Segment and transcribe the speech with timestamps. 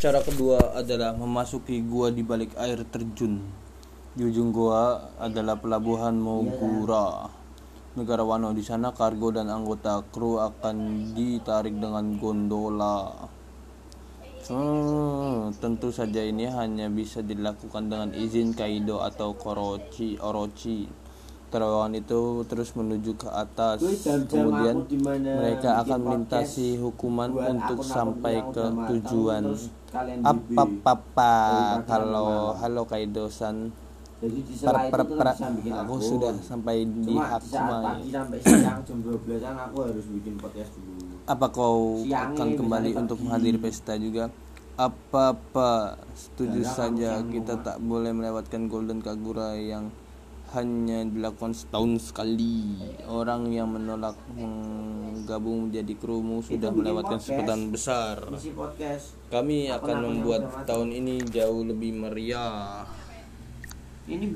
[0.00, 3.36] Cara kedua adalah memasuki gua di balik air terjun.
[4.16, 7.28] Di ujung gua adalah pelabuhan Mogura.
[8.00, 13.12] Negara Wano di sana kargo dan anggota kru akan ditarik dengan gondola.
[14.48, 20.88] Hmm, tentu saja ini hanya bisa dilakukan dengan izin Kaido atau Korochi Orochi.
[21.50, 23.82] Terowongan itu terus menuju ke atas.
[24.30, 24.86] Kemudian
[25.18, 28.64] mereka akan melintasi hukuman untuk sampai ke
[28.94, 29.50] tujuan.
[30.22, 31.34] Apa papa
[31.90, 33.74] kalau halo Kaido-san
[34.20, 35.28] jadi di per per per.
[35.32, 37.76] bikin aku sudah sampai di saat Hakuma.
[37.80, 41.24] pagi sampai siang jam 12 an aku harus bikin podcast dulu.
[41.24, 44.28] Apa kau akan kembali untuk menghadiri pesta juga?
[44.76, 49.88] Apa-apa, setuju Ya, ya, saja kita tak boleh melewatkan Golden Kagura yang
[50.50, 52.74] hanya dilakukan setahun sekali.
[53.06, 58.26] Orang yang menolak menggabung menjadi krumu sudah melewatkan kesempatan besar.
[59.30, 62.86] Kami akan membuat tahun ini jauh lebih meriah.
[64.10, 64.26] ini